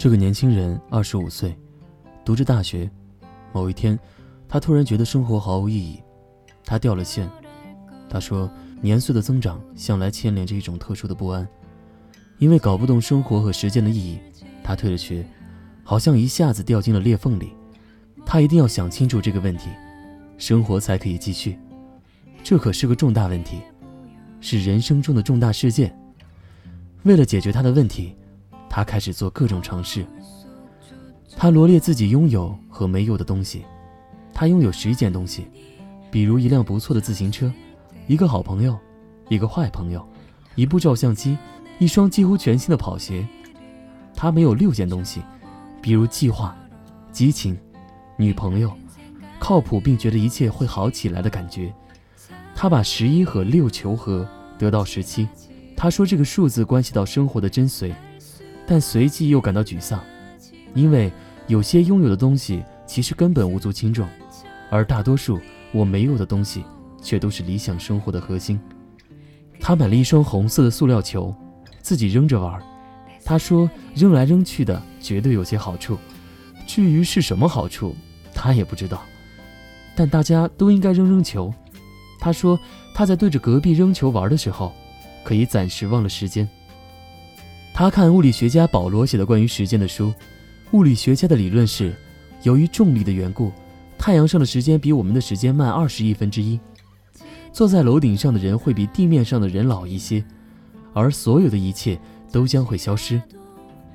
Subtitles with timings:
[0.00, 1.54] 这个年轻人二十五岁，
[2.24, 2.90] 读着大学。
[3.52, 4.00] 某一天，
[4.48, 6.02] 他突然觉得生活毫无意义，
[6.64, 7.28] 他掉了线。
[8.08, 8.50] 他说，
[8.80, 11.46] 年岁的增长向来牵连着一种特殊的不安，
[12.38, 14.18] 因为搞不懂生活和时间的意义，
[14.64, 15.22] 他退了学，
[15.84, 17.52] 好像一下子掉进了裂缝里。
[18.24, 19.68] 他一定要想清楚这个问题，
[20.38, 21.58] 生活才可以继续。
[22.42, 23.60] 这可是个重大问题，
[24.40, 25.94] 是人生中的重大事件。
[27.02, 28.16] 为了解决他的问题。
[28.70, 30.06] 他开始做各种尝试。
[31.36, 33.64] 他罗列自己拥有和没有的东西。
[34.32, 35.48] 他拥有十件东西，
[36.10, 37.52] 比如一辆不错的自行车，
[38.06, 38.78] 一个好朋友，
[39.28, 40.08] 一个坏朋友，
[40.54, 41.36] 一部照相机，
[41.78, 43.26] 一双几乎全新的跑鞋。
[44.14, 45.20] 他没有六件东西，
[45.82, 46.56] 比如计划、
[47.12, 47.58] 激情、
[48.16, 48.72] 女朋友、
[49.38, 51.74] 靠谱并觉得一切会好起来的感觉。
[52.54, 54.26] 他把十一和六求和，
[54.58, 55.28] 得到十七。
[55.76, 57.92] 他说这个数字关系到生活的真髓。
[58.70, 60.00] 但随即又感到沮丧，
[60.74, 61.10] 因为
[61.48, 64.06] 有些拥有的东西其实根本无足轻重，
[64.70, 65.40] 而大多数
[65.72, 66.62] 我没有的东西
[67.02, 68.60] 却都是理想生活的核心。
[69.58, 71.34] 他买了一双红色的塑料球，
[71.82, 72.62] 自己扔着玩。
[73.24, 75.98] 他说扔来扔去的绝对有些好处，
[76.64, 77.96] 至于是什么好处，
[78.32, 79.02] 他也不知道。
[79.96, 81.52] 但大家都应该扔扔球。
[82.20, 82.56] 他说
[82.94, 84.72] 他在对着隔壁扔球玩的时候，
[85.24, 86.48] 可以暂时忘了时间。
[87.80, 90.12] 他看物理学家保罗写的关于时间的书。
[90.72, 91.96] 物理学家的理论是，
[92.42, 93.50] 由于重力的缘故，
[93.96, 96.60] 太阳上的时间比我们的时间慢二十亿分之一。
[97.54, 100.22] 坐在楼顶上的人会比地面上的人老一些，
[100.92, 101.98] 而所有的一切
[102.30, 103.18] 都将会消失。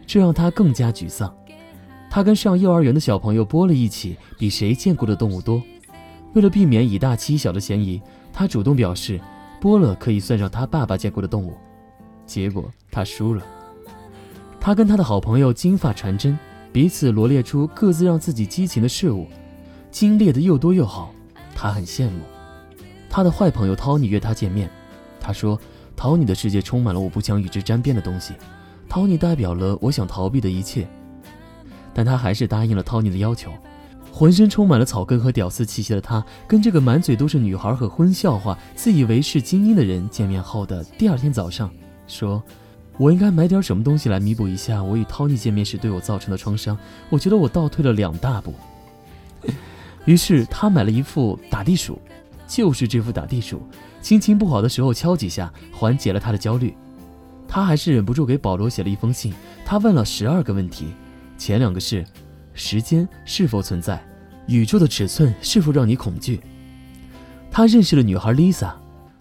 [0.08, 1.31] 这让他更加沮丧。
[2.09, 5.61] 他跟上幼儿园的小朋友波了一起，比谁见过的动物多。
[6.33, 8.02] 为了避免以大欺小的嫌疑，
[8.33, 9.22] 他主动表示，
[9.61, 11.53] 波了可以算上他爸爸见过的动物。
[12.25, 13.45] 结果他输了。
[14.66, 16.35] 他跟他的好朋友金发传真，
[16.73, 19.28] 彼此罗列出各自让自己激情的事物，
[19.91, 21.13] 精列的又多又好，
[21.53, 22.22] 他很羡慕。
[23.07, 24.67] 他的坏朋友 Tony 约他见面，
[25.19, 25.59] 他说
[25.95, 28.34] ：“Tony 的世界充满了我不想与之沾边的东西
[28.90, 30.88] ，Tony 代表了我想逃避的一切。”
[31.94, 33.51] 但他还是答应了 Tony 的要求。
[34.11, 41.69] 浑身充满了草根和屌丝气息的他，跟这个满嘴都是女孩和荤笑话、自以为是精英的人见面后的第二天早上，
[42.07, 42.41] 说。
[42.97, 46.78] 我应该买点什么东西来弥补一下我与 Tony 见面时对我造成的创伤。
[47.09, 48.53] 我觉得我倒退了两大步。
[50.06, 52.00] 于是他买了一副打地鼠，
[52.47, 53.61] 就是这副打地鼠，
[54.01, 56.75] 心情不好的时候敲几下，缓解了他的焦虑。
[57.47, 59.34] 他还是忍不住给保罗写了一封信，
[59.66, 60.88] 他问了十二个问题，
[61.38, 62.05] 前两个是：
[62.53, 64.01] 时间是否存在？
[64.47, 66.39] 宇宙的尺寸是否让你恐惧？
[67.51, 68.73] 他认识了女孩 Lisa，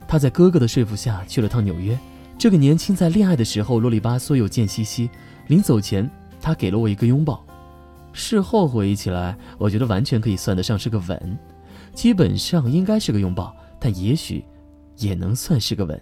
[0.06, 1.98] 他在哥哥的说服下去了趟纽约。
[2.36, 5.08] 这个年轻在恋爱的时候啰里吧嗦又贱兮兮，
[5.46, 7.44] 临走前他给了我一个拥抱。
[8.12, 11.38] 事后回忆起来，我觉得完全可以算得上是个吻，
[11.94, 14.44] 基本上应该是个拥抱，但也许
[14.98, 16.00] 也能算是个吻。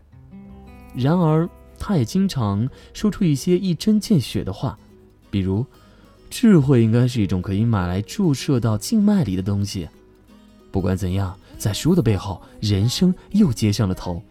[0.94, 1.48] 然而，
[1.78, 4.78] 他也经常说出一些一针见血的话，
[5.30, 5.64] 比如，
[6.28, 9.88] 智慧应该是一种可以买来注射到静脉里的东西。
[10.70, 14.22] 不管怎样，在书的背后，人生又接上了头。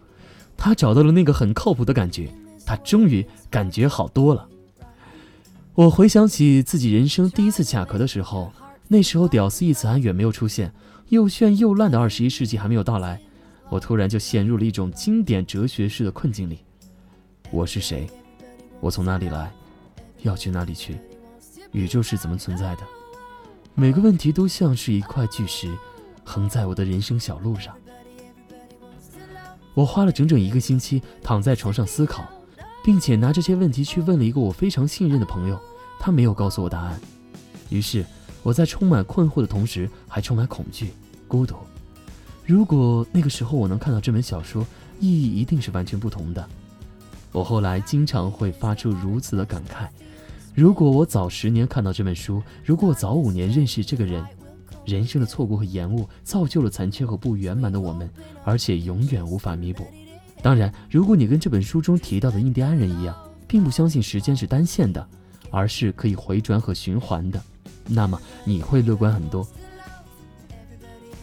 [0.56, 2.28] 他找到了那个很靠谱的感觉，
[2.64, 4.48] 他终于感觉好多了。
[5.74, 8.52] 我回想起自己人生第一次卡壳的时候，
[8.88, 10.72] 那时候“屌丝”一词还远没有出现，
[11.08, 13.20] 又炫又烂的二十一世纪还没有到来，
[13.70, 16.58] 我突然就陷入了一种经典哲学式的困境里。
[17.50, 18.06] 我是谁？
[18.80, 19.50] 我从哪里来？
[20.22, 20.96] 要去哪里去？
[21.72, 22.82] 宇宙是怎么存在的？
[23.74, 25.74] 每个问题都像是一块巨石，
[26.22, 27.74] 横在我的人生小路上。
[29.74, 32.24] 我花了整整一个星期躺在床上思考，
[32.84, 35.58] 并且拿这些问题去问了一个我非常信任的朋友，
[35.98, 37.00] 他没有告诉我答案。
[37.70, 38.04] 于是
[38.42, 40.90] 我在充满困惑的同时，还充满恐惧、
[41.26, 41.56] 孤独。
[42.44, 44.66] 如果那个时候我能看到这本小说，
[45.00, 46.46] 意义一定是完全不同的。
[47.30, 49.88] 我后来经常会发出如此的感慨：
[50.54, 54.22] 如果我早十年看到这本书，如果我早五年认识这个人。
[54.84, 58.10] 人生的错过和延误，造就了残缺和不圆满的我们，
[58.44, 59.86] 而且永远无法弥补。
[60.42, 65.06] 当然，如果你跟这本书中提到的印第安人一样，并不相信时间是单线的，
[65.50, 67.40] 而是可以回转和循环的，
[67.86, 69.46] 那么你会乐观很多。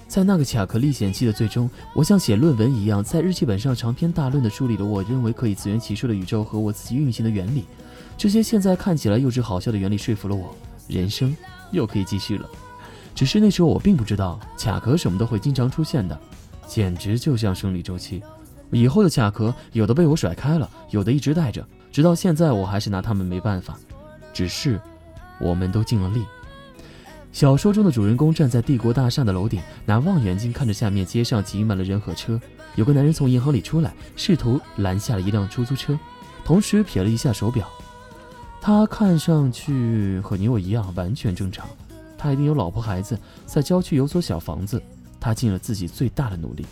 [0.08, 7.66] 在那个《巧克力险记》的最终，我像写论文一样，在日记本上长篇大论地梳理了我认为可以自圆其说的宇宙和我自己运行的原理。
[8.18, 10.56] 这些现在看起来幼稚好笑的原理说服了我，
[10.88, 11.36] 人生
[11.72, 12.50] 又可以继续了。
[13.20, 16.18] 只是那时候我并不知道卡壳什么都会经常出现的，
[16.66, 18.24] 简直就像生理周期。
[18.72, 23.78] 以后的卡壳有的被我甩开了，有的一直带着，直到现在我还是拿他们没办法。
[24.32, 24.80] 只是
[25.38, 26.24] 我们都尽了力。
[27.34, 32.40] 小说中的主人公站在帝国大厦的楼顶，拿望远镜看着下面街上挤满了人和车。
[32.76, 36.00] 有个男人从银行里出来，试图拦下了一辆出租车，
[36.46, 37.68] 同时瞥了一下手表。
[38.62, 41.68] 他看上去和你我一样，完全正常。
[42.20, 43.18] 他一定有老婆孩子，
[43.48, 44.80] 在郊区有所小房子。
[45.20, 46.66] 他尽了自己最大的努力。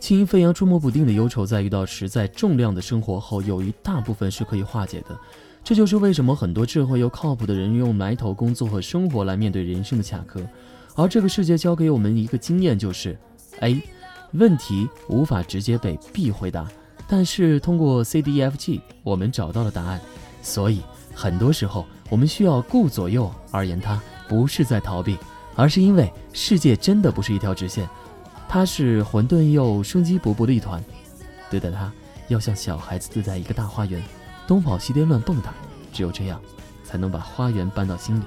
[0.00, 5.18] 轻盈飞扬、捉摸不定的忧愁，在遇到实在重量的生活后，有一大部分是可以化解的。
[5.62, 10.42] 这就是为什么很多智慧又靠谱的人用埋头工作和生活来面对人生的卡壳。
[10.94, 13.18] 而这个世界教给我们一个经验，就是
[13.60, 13.80] A，
[14.32, 16.68] 问题无法直接被 B 回答，
[17.08, 19.98] 但是通过 C、D、E、F、G，我们找到了答案。
[20.42, 20.82] 所以
[21.14, 23.98] 很多时候，我们需要顾左右而言他，
[24.28, 25.18] 不是在逃避，
[25.54, 27.88] 而是因为世界真的不是一条直线。
[28.48, 30.82] 它是混沌又生机勃勃的一团，
[31.50, 31.90] 对待它
[32.28, 34.02] 要像小孩子对待一个大花园，
[34.46, 35.46] 东跑西颠乱蹦跶，
[35.92, 36.40] 只有这样，
[36.84, 38.24] 才能把花园搬到心里。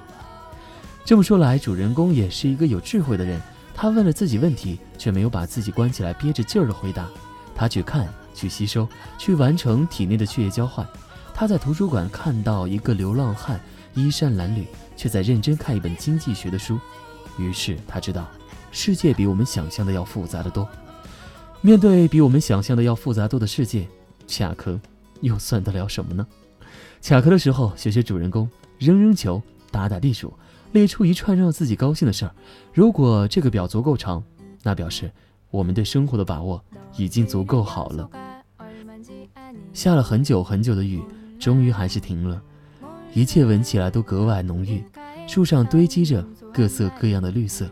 [1.06, 3.42] 这么说来，主人公也是一个有智慧的人。
[3.74, 7.08] 他问了自己问题，却没有把自己关起来憋着劲儿的回答。
[7.56, 10.86] 他去看，去吸收，去完成体内的血液交换。
[11.34, 13.62] 他在图书馆看到一个流浪汉，
[13.98, 14.66] 衣衫褴褛，
[14.96, 16.80] 却在认真看一本经济学的书。
[17.38, 18.28] 于是他知道。
[18.70, 20.68] 世界比我们想象的要复杂的多。
[21.62, 23.88] 面对比我们想象的要复杂多的世界，
[24.28, 24.80] 卡壳
[25.22, 26.28] 又算得了什么呢？
[27.02, 28.48] 卡壳的时候，学学主人公，
[28.78, 29.42] 扔扔球，
[29.72, 30.32] 打打地鼠，
[30.74, 32.36] 列出一串让自己高兴的事儿。
[32.74, 34.22] 如果这个表足够长，
[34.62, 35.10] 那表示
[35.50, 36.64] 我们对生活的把握
[36.98, 38.10] 已经足够好了。
[39.74, 41.02] 下了很久很久的雨，
[41.40, 42.40] 终于还是停了。
[43.14, 44.84] 一切闻起来都格外浓郁，
[45.28, 47.68] 树上堆积着各色各样的绿色。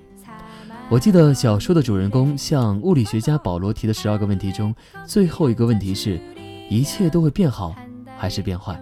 [0.89, 4.73] 我记得小说的主人公向物理学家保罗提的十二个问题中，
[5.05, 6.19] 最后一个问题是：
[6.69, 7.75] 一切都会变好
[8.17, 8.79] 还是变坏？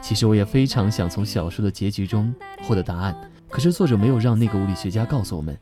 [0.00, 2.32] 其实我也非常想从小说的结局中
[2.62, 3.16] 获得答案，
[3.48, 5.56] 可是作者没有让那个物理学家告诉我们。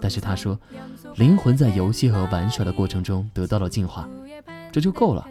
[0.00, 0.58] 但是他说，
[1.16, 4.08] 灵魂在游戏和玩耍的过程中得到了进化，
[4.70, 5.26] 这就够了。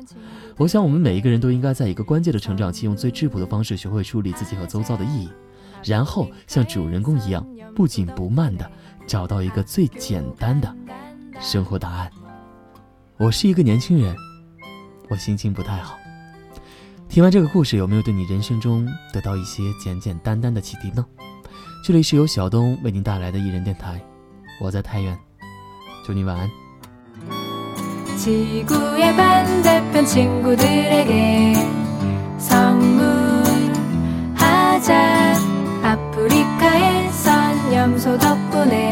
[0.57, 5.29] 我想我们每一个人都应该在一个关键的成长期，用最质朴的方式学会处理自己和周遭的意义，
[5.83, 7.45] 然后像主人公一样，
[7.75, 8.69] 不紧不慢的。
[9.05, 10.75] 找到一个最简单的
[11.39, 12.11] 生活答案。
[13.15, 14.13] 我是一个年轻人，
[15.07, 15.97] 我心情不太好。
[17.07, 21.05] 听完这个故事，有没有对你人生中得到一些简简单单的启迪呢？
[21.85, 24.01] 这里是由小东为您带来的艺人电台，
[24.59, 25.17] 我在太原，
[26.03, 26.66] 祝你晚安。
[28.17, 31.53] 지구의 반대편 친구들에게
[32.39, 33.77] 성문하자.
[35.83, 38.86] 아프리카의 선염소 덕분에